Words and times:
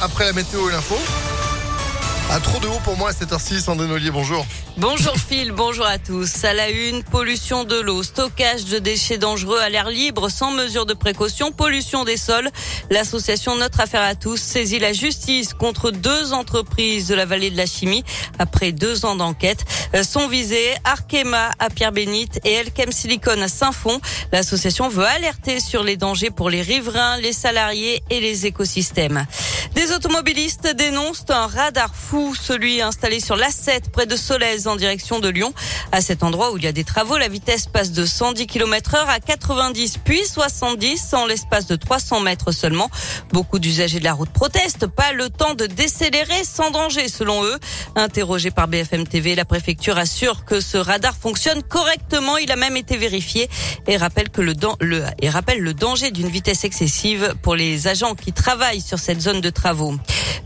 après 0.00 0.24
la 0.24 0.32
météo 0.32 0.68
et 0.68 0.72
l'info. 0.72 0.96
À 2.30 2.40
trop 2.40 2.60
de 2.60 2.66
haut 2.66 2.78
pour 2.84 2.94
moi 2.98 3.08
à 3.08 3.12
7h06, 3.12 3.62
Sandrine 3.62 3.90
Ollier, 3.90 4.10
bonjour. 4.10 4.44
Bonjour 4.76 5.16
Phil, 5.16 5.50
bonjour 5.50 5.86
à 5.86 5.98
tous. 5.98 6.44
À 6.44 6.52
la 6.52 6.68
une, 6.68 7.02
pollution 7.02 7.64
de 7.64 7.80
l'eau, 7.80 8.02
stockage 8.02 8.66
de 8.66 8.78
déchets 8.78 9.16
dangereux 9.16 9.58
à 9.58 9.70
l'air 9.70 9.88
libre 9.88 10.28
sans 10.28 10.50
mesure 10.50 10.84
de 10.84 10.92
précaution, 10.92 11.52
pollution 11.52 12.04
des 12.04 12.18
sols. 12.18 12.50
L'association 12.90 13.56
Notre 13.56 13.80
Affaire 13.80 14.02
à 14.02 14.14
tous 14.14 14.36
saisit 14.36 14.78
la 14.78 14.92
justice 14.92 15.54
contre 15.54 15.90
deux 15.90 16.34
entreprises 16.34 17.08
de 17.08 17.14
la 17.14 17.24
vallée 17.24 17.50
de 17.50 17.56
la 17.56 17.64
chimie 17.64 18.04
après 18.38 18.72
deux 18.72 19.06
ans 19.06 19.16
d'enquête. 19.16 19.64
Euh, 19.94 20.02
sont 20.02 20.28
visés 20.28 20.74
Arkema 20.84 21.50
à 21.58 21.70
Pierre-Bénite 21.70 22.40
et 22.44 22.52
Elkem 22.52 22.92
Silicon 22.92 23.40
à 23.40 23.48
Saint-Fond. 23.48 24.00
L'association 24.32 24.90
veut 24.90 25.06
alerter 25.06 25.60
sur 25.60 25.82
les 25.82 25.96
dangers 25.96 26.30
pour 26.30 26.50
les 26.50 26.60
riverains, 26.60 27.16
les 27.16 27.32
salariés 27.32 28.02
et 28.10 28.20
les 28.20 28.44
écosystèmes. 28.44 29.26
Des 29.78 29.92
automobilistes 29.92 30.74
dénoncent 30.74 31.24
un 31.28 31.46
radar 31.46 31.94
fou, 31.94 32.34
celui 32.34 32.82
installé 32.82 33.20
sur 33.20 33.36
l'A7 33.36 33.90
près 33.92 34.06
de 34.06 34.16
Solèze 34.16 34.66
en 34.66 34.74
direction 34.74 35.20
de 35.20 35.28
Lyon. 35.28 35.54
À 35.92 36.00
cet 36.00 36.24
endroit 36.24 36.50
où 36.50 36.56
il 36.56 36.64
y 36.64 36.66
a 36.66 36.72
des 36.72 36.82
travaux, 36.82 37.16
la 37.16 37.28
vitesse 37.28 37.66
passe 37.66 37.92
de 37.92 38.04
110 38.04 38.48
km 38.48 38.96
heure 38.96 39.08
à 39.08 39.20
90 39.20 39.98
puis 40.04 40.26
70 40.26 41.14
en 41.14 41.26
l'espace 41.26 41.68
de 41.68 41.76
300 41.76 42.18
mètres 42.18 42.50
seulement. 42.50 42.90
Beaucoup 43.32 43.60
d'usagers 43.60 44.00
de 44.00 44.04
la 44.04 44.14
route 44.14 44.30
protestent, 44.30 44.88
pas 44.88 45.12
le 45.12 45.30
temps 45.30 45.54
de 45.54 45.66
décélérer 45.66 46.42
sans 46.42 46.72
danger 46.72 47.06
selon 47.06 47.44
eux. 47.44 47.56
Interrogé 47.94 48.50
par 48.50 48.66
BFM 48.66 49.06
TV, 49.06 49.36
la 49.36 49.44
préfecture 49.44 49.96
assure 49.96 50.44
que 50.44 50.60
ce 50.60 50.76
radar 50.76 51.14
fonctionne 51.14 51.62
correctement. 51.62 52.36
Il 52.38 52.50
a 52.50 52.56
même 52.56 52.76
été 52.76 52.96
vérifié 52.96 53.48
et 53.86 53.96
rappelle 53.96 54.30
que 54.30 54.40
le, 54.40 54.54
le 54.80 55.04
et 55.22 55.30
rappelle 55.30 55.60
le 55.60 55.72
danger 55.72 56.10
d'une 56.10 56.28
vitesse 56.28 56.64
excessive 56.64 57.36
pour 57.42 57.54
les 57.54 57.86
agents 57.86 58.16
qui 58.16 58.32
travaillent 58.32 58.80
sur 58.80 58.98
cette 58.98 59.20
zone 59.20 59.40
de 59.40 59.50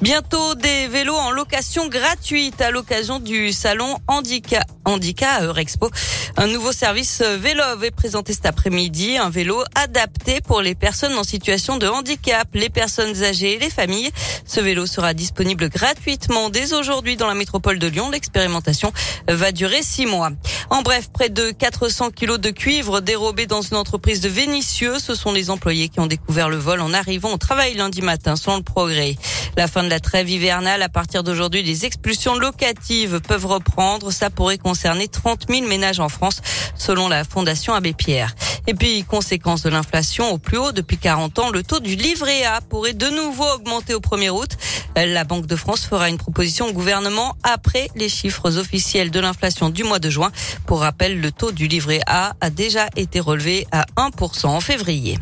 Bientôt 0.00 0.56
des 0.56 0.88
vélos 0.88 1.14
en 1.14 1.30
location 1.30 1.86
gratuite 1.86 2.60
à 2.60 2.72
l'occasion 2.72 3.20
du 3.20 3.52
salon 3.52 3.98
Handicap, 4.08 4.68
Handicap 4.84 5.42
Eurexpo. 5.42 5.90
Un 6.36 6.48
nouveau 6.48 6.72
service 6.72 7.22
vélo 7.22 7.62
est 7.82 7.92
présenté 7.92 8.32
cet 8.32 8.46
après-midi, 8.46 9.18
un 9.18 9.30
vélo 9.30 9.62
adapté 9.76 10.40
pour 10.40 10.60
les 10.60 10.74
personnes 10.74 11.16
en 11.16 11.22
situation 11.22 11.76
de 11.76 11.86
handicap, 11.86 12.48
les 12.54 12.68
personnes 12.68 13.22
âgées 13.22 13.52
et 13.52 13.58
les 13.60 13.70
familles. 13.70 14.10
Ce 14.44 14.60
vélo 14.60 14.86
sera 14.86 15.14
disponible 15.14 15.68
gratuitement 15.68 16.50
dès 16.50 16.72
aujourd'hui 16.72 17.16
dans 17.16 17.28
la 17.28 17.34
métropole 17.34 17.78
de 17.78 17.86
Lyon. 17.86 18.10
L'expérimentation 18.10 18.92
va 19.28 19.52
durer 19.52 19.82
six 19.82 20.06
mois. 20.06 20.30
En 20.72 20.80
bref, 20.80 21.10
près 21.12 21.28
de 21.28 21.50
400 21.50 22.12
kilos 22.12 22.40
de 22.40 22.48
cuivre 22.48 23.00
dérobés 23.00 23.44
dans 23.44 23.60
une 23.60 23.76
entreprise 23.76 24.22
de 24.22 24.30
Vénissieux. 24.30 24.98
Ce 24.98 25.14
sont 25.14 25.30
les 25.30 25.50
employés 25.50 25.90
qui 25.90 26.00
ont 26.00 26.06
découvert 26.06 26.48
le 26.48 26.56
vol 26.56 26.80
en 26.80 26.94
arrivant 26.94 27.30
au 27.30 27.36
travail 27.36 27.74
lundi 27.74 28.00
matin, 28.00 28.36
sans 28.36 28.56
le 28.56 28.62
progrès. 28.62 29.16
La 29.58 29.68
fin 29.68 29.82
de 29.82 29.90
la 29.90 30.00
trêve 30.00 30.30
hivernale, 30.30 30.80
à 30.80 30.88
partir 30.88 31.24
d'aujourd'hui, 31.24 31.62
les 31.62 31.84
expulsions 31.84 32.36
locatives 32.36 33.20
peuvent 33.20 33.44
reprendre. 33.44 34.10
Ça 34.10 34.30
pourrait 34.30 34.56
concerner 34.56 35.08
30 35.08 35.44
000 35.50 35.68
ménages 35.68 36.00
en 36.00 36.08
France, 36.08 36.40
selon 36.74 37.10
la 37.10 37.24
Fondation 37.24 37.74
Abbé 37.74 37.92
Pierre. 37.92 38.34
Et 38.66 38.72
puis, 38.72 39.04
conséquence 39.04 39.62
de 39.62 39.68
l'inflation 39.68 40.30
au 40.30 40.38
plus 40.38 40.56
haut 40.56 40.72
depuis 40.72 40.96
40 40.96 41.38
ans, 41.40 41.50
le 41.50 41.62
taux 41.62 41.80
du 41.80 41.96
livret 41.96 42.44
A 42.44 42.62
pourrait 42.62 42.94
de 42.94 43.08
nouveau 43.08 43.44
augmenter 43.56 43.92
au 43.92 44.00
1er 44.00 44.30
août. 44.30 44.56
La 44.96 45.24
Banque 45.24 45.46
de 45.46 45.56
France 45.56 45.86
fera 45.86 46.08
une 46.08 46.18
proposition 46.18 46.68
au 46.68 46.72
gouvernement 46.72 47.36
après 47.42 47.88
les 47.96 48.08
chiffres 48.08 48.58
officiels 48.58 49.10
de 49.10 49.20
l'inflation 49.20 49.70
du 49.70 49.84
mois 49.84 49.98
de 49.98 50.10
juin. 50.10 50.30
Pour 50.66 50.80
rappel, 50.80 51.20
le 51.20 51.32
taux 51.32 51.52
du 51.52 51.66
livret 51.66 52.00
A 52.06 52.34
a 52.40 52.50
déjà 52.50 52.88
été 52.96 53.18
relevé 53.18 53.66
à 53.72 53.86
1% 53.96 54.46
en 54.46 54.60
février. 54.60 55.18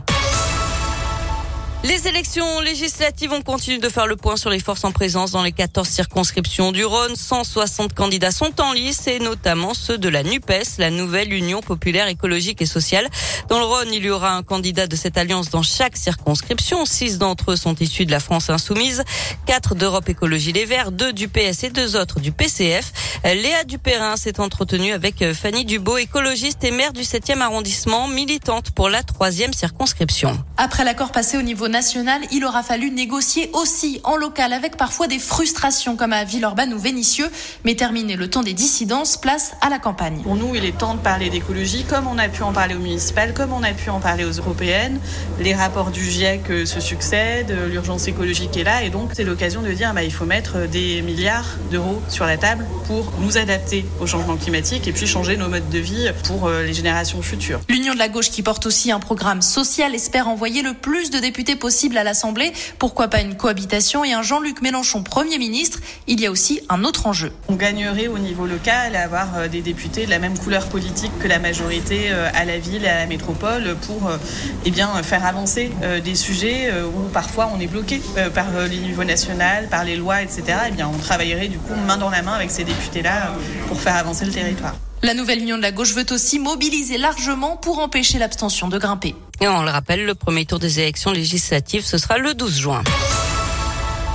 Les 1.83 2.07
élections 2.07 2.61
législatives 2.61 3.33
ont 3.33 3.41
continué 3.41 3.79
de 3.79 3.89
faire 3.89 4.07
le 4.07 4.15
point 4.15 4.37
sur 4.37 4.51
les 4.51 4.61
forces 4.61 4.85
en 4.85 4.93
présence 4.93 5.31
dans 5.31 5.43
les 5.43 5.53
14 5.53 5.89
circonscriptions 5.89 6.73
du 6.73 6.85
Rhône. 6.85 7.17
160 7.17 7.95
candidats 7.95 8.33
sont 8.33 8.61
en 8.61 8.75
lice 8.75 9.07
et 9.07 9.19
notamment 9.19 9.73
ceux 9.73 9.97
de 9.97 10.11
la 10.11 10.23
NUPES, 10.23 10.77
la 10.77 10.91
nouvelle 10.91 11.33
Union 11.33 11.63
populaire 11.63 12.07
écologique 12.09 12.61
et 12.61 12.67
sociale. 12.67 13.09
Dans 13.49 13.59
le 13.59 13.65
Rhône, 13.65 13.89
il 13.95 14.05
y 14.05 14.11
aura 14.11 14.37
un 14.37 14.43
candidat 14.43 14.87
de 14.87 14.95
cette 14.95 15.17
alliance 15.17 15.49
dans 15.49 15.63
chaque 15.63 15.97
circonscription. 15.97 16.85
Six 16.85 17.17
d'entre 17.17 17.53
eux 17.53 17.57
sont 17.57 17.75
issus 17.77 18.05
de 18.05 18.11
la 18.11 18.21
France 18.21 18.51
insoumise, 18.51 19.03
quatre 19.47 19.75
d'Europe 19.75 20.11
Écologie 20.11 20.53
Les 20.53 20.67
Verts, 20.67 20.93
deux 20.93 21.15
du 21.15 21.29
PS 21.29 21.65
et 21.65 21.71
deux 21.71 21.97
autres 21.97 22.21
du 22.21 22.31
PCF. 22.31 22.93
Léa 23.25 23.65
Dupérin 23.65 24.17
s'est 24.17 24.39
entretenue 24.39 24.93
avec 24.93 25.33
Fanny 25.33 25.65
Dubo, 25.65 25.97
écologiste 25.97 26.63
et 26.63 26.73
maire 26.73 26.93
du 26.93 27.03
7e 27.03 27.41
arrondissement, 27.41 28.07
militante 28.07 28.71
pour 28.71 28.91
la 28.91 29.03
troisième 29.03 29.55
circonscription. 29.55 30.39
Après 30.59 30.85
l'accord 30.85 31.11
passé 31.11 31.39
au 31.39 31.43
niveau 31.43 31.70
national, 31.71 32.21
il 32.31 32.45
aura 32.45 32.63
fallu 32.63 32.91
négocier 32.91 33.51
aussi 33.53 34.01
en 34.05 34.17
local 34.17 34.53
avec 34.53 34.77
parfois 34.77 35.07
des 35.07 35.19
frustrations 35.19 35.97
comme 35.97 36.13
à 36.13 36.25
Villeurbanne 36.25 36.75
ou 36.75 36.79
Vénissieux. 36.79 37.31
Mais 37.65 37.75
terminer 37.75 38.17
le 38.17 38.29
temps 38.29 38.43
des 38.43 38.53
dissidences, 38.53 39.17
place 39.17 39.53
à 39.61 39.71
la 39.71 39.79
campagne. 39.79 40.21
Pour 40.23 40.37
nous, 40.37 40.55
il 40.55 40.65
est 40.65 40.77
temps 40.77 40.95
de 40.95 41.01
parler 41.01 41.31
d'écologie 41.31 41.85
comme 41.85 42.07
on 42.07 42.19
a 42.19 42.29
pu 42.29 42.43
en 42.43 42.53
parler 42.53 42.75
aux 42.75 42.81
municipales, 42.81 43.33
comme 43.35 43.53
on 43.53 43.63
a 43.63 43.73
pu 43.73 43.91
en 43.91 44.01
parler 44.01 44.25
aux 44.25 44.33
européennes. 44.33 45.01
Les 45.39 45.55
rapports 45.55 45.91
du 45.91 46.03
GIEC 46.03 46.51
euh, 46.51 46.67
se 46.67 46.81
succèdent, 46.81 47.57
l'urgence 47.71 48.09
écologique 48.09 48.57
est 48.57 48.65
là 48.65 48.83
et 48.83 48.91
donc 48.91 49.11
c'est 49.15 49.25
l'occasion 49.25 49.63
de 49.63 49.73
dire 49.73 49.93
bah, 49.95 50.03
il 50.03 50.13
faut 50.13 50.27
mettre 50.27 50.67
des 50.67 51.03
milliards 51.03 51.57
d'euros 51.71 52.03
sur 52.09 52.27
la 52.27 52.37
table 52.37 52.67
pour 52.87 53.13
nous 53.21 53.39
adapter 53.39 53.85
au 54.01 54.07
changement 54.07 54.37
climatique 54.37 54.89
et 54.89 54.93
puis 54.93 55.07
changer 55.07 55.37
nos 55.37 55.49
modes 55.49 55.69
de 55.69 55.79
vie 55.79 56.11
pour 56.25 56.47
euh, 56.47 56.65
les 56.65 56.73
générations 56.73 57.23
futures. 57.23 57.61
L'Union 57.69 57.95
de 57.95 57.99
la 57.99 58.09
gauche 58.09 58.31
qui 58.31 58.43
porte 58.43 58.67
aussi 58.67 58.91
un 58.91 59.01
programme 59.01 59.43
social 59.43 59.95
espère 59.95 60.29
envoyer 60.29 60.63
le 60.63 60.75
plus 60.75 61.11
de 61.11 61.19
députés 61.19 61.57
possible 61.61 61.97
à 61.97 62.03
l'Assemblée. 62.03 62.53
Pourquoi 62.81 63.07
pas 63.07 63.21
une 63.21 63.37
cohabitation 63.37 64.05
et 64.05 64.13
un 64.13 64.23
Jean-Luc 64.23 64.63
Mélenchon 64.63 65.05
Premier 65.05 65.39
ministre 65.39 65.79
Il 66.09 66.21
y 66.21 66.27
a 66.27 66.31
aussi 66.33 66.61
un 66.69 66.83
autre 66.83 67.07
enjeu. 67.07 67.31
On 67.49 67.55
gagnerait 67.55 68.09
au 68.09 68.19
niveau 68.19 68.47
local 68.47 68.97
à 68.97 69.05
avoir 69.05 69.29
euh, 69.37 69.49
des 69.49 69.61
députés 69.61 70.07
de 70.07 70.11
la 70.11 70.19
même 70.19 70.37
couleur 70.37 70.67
politique 70.67 71.13
que 71.21 71.29
la 71.29 71.39
majorité 71.39 72.09
euh, 72.11 72.29
à 72.35 72.45
la 72.45 72.59
ville 72.59 72.85
et 72.85 72.89
à 72.89 72.99
la 72.99 73.07
métropole 73.07 73.77
pour 73.87 74.09
euh, 74.09 74.17
eh 74.65 74.71
bien, 74.71 74.89
faire 75.03 75.25
avancer 75.25 75.71
des 76.03 76.15
sujets 76.15 76.73
où 76.83 77.09
parfois 77.13 77.51
on 77.55 77.61
est 77.61 77.67
bloqué 77.67 78.01
par 78.35 78.47
le 78.51 78.69
niveau 78.69 79.05
national, 79.05 79.69
par 79.69 79.85
les 79.85 79.97
lois, 79.97 80.23
etc. 80.23 80.43
Eh 80.69 80.71
bien, 80.71 80.89
on 80.89 80.99
travaillerait 80.99 81.49
du 81.49 81.59
coup 81.59 81.75
main 81.87 81.99
dans 81.99 82.11
la 82.11 82.23
main 82.23 82.33
avec 82.33 82.51
ces 82.51 82.65
députés-là 82.65 83.35
pour 83.69 83.81
faire 83.81 83.97
avancer 83.97 84.25
le 84.25 84.33
territoire. 84.33 84.75
La 85.03 85.15
nouvelle 85.15 85.41
Union 85.41 85.57
de 85.57 85.63
la 85.63 85.73
gauche 85.73 85.95
veut 85.95 86.05
aussi 86.11 86.39
mobiliser 86.39 86.99
largement 86.99 87.57
pour 87.57 87.79
empêcher 87.79 88.19
l'abstention 88.19 88.69
de 88.69 88.77
grimper. 88.77 89.15
Et 89.41 89.49
on 89.49 89.63
le 89.63 89.71
rappelle, 89.71 90.05
le 90.05 90.15
premier 90.15 90.45
tour 90.45 90.59
des 90.59 90.81
élections 90.81 91.13
législatives, 91.13 91.85
ce 91.87 91.97
sera 91.97 92.19
le 92.19 92.35
12 92.35 92.59
juin. 92.59 92.83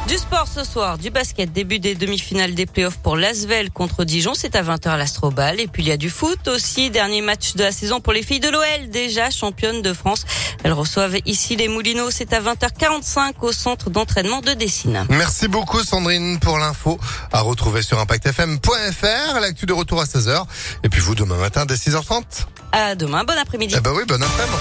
Du 0.07 0.17
sport 0.17 0.47
ce 0.47 0.63
soir, 0.63 0.99
du 0.99 1.09
basket, 1.09 1.51
début 1.51 1.79
des 1.79 1.95
demi-finales 1.95 2.53
des 2.53 2.67
playoffs 2.67 2.97
pour 2.97 3.17
l'Asvel 3.17 3.71
contre 3.71 4.03
Dijon, 4.03 4.33
c'est 4.35 4.55
à 4.55 4.61
20h 4.61 4.89
à 4.89 4.97
l'Astrobal. 4.97 5.59
Et 5.59 5.65
puis 5.65 5.81
il 5.81 5.89
y 5.89 5.91
a 5.91 5.97
du 5.97 6.11
foot 6.11 6.47
aussi, 6.47 6.91
dernier 6.91 7.21
match 7.21 7.55
de 7.55 7.63
la 7.63 7.71
saison 7.71 7.99
pour 8.01 8.13
les 8.13 8.21
filles 8.21 8.39
de 8.39 8.49
l'OL, 8.49 8.89
déjà 8.91 9.31
championnes 9.31 9.81
de 9.81 9.93
France. 9.93 10.25
Elles 10.63 10.73
reçoivent 10.73 11.17
ici 11.25 11.55
les 11.55 11.67
Moulineaux, 11.67 12.11
c'est 12.11 12.33
à 12.33 12.41
20h45 12.41 13.33
au 13.41 13.51
centre 13.51 13.89
d'entraînement 13.89 14.41
de 14.41 14.53
Dessine. 14.53 15.07
Merci 15.09 15.47
beaucoup 15.47 15.81
Sandrine 15.81 16.39
pour 16.39 16.59
l'info 16.59 16.99
à 17.31 17.41
retrouver 17.41 17.81
sur 17.81 17.99
impactfm.fr, 17.99 19.39
l'actu 19.41 19.65
de 19.65 19.73
retour 19.73 20.01
à 20.01 20.05
16h. 20.05 20.45
Et 20.83 20.89
puis 20.89 21.01
vous 21.01 21.15
demain 21.15 21.37
matin 21.37 21.65
dès 21.65 21.75
6h30. 21.75 22.23
À 22.71 22.93
demain, 22.93 23.23
bon 23.23 23.33
après-midi. 23.41 23.73
Eh 23.75 23.81
ben 23.81 23.91
oui, 23.95 24.03
bon 24.07 24.21
après-midi. 24.21 24.55